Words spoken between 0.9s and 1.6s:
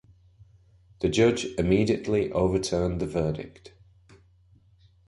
The judge